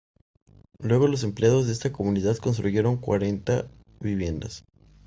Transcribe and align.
Luego 0.79 1.07
los 1.07 1.23
empleados 1.23 1.67
de 1.67 1.73
esta 1.73 1.91
comunidad 1.93 2.37
construyeron 2.37 2.97
cuarenta 2.97 3.69
viviendas. 3.99 4.65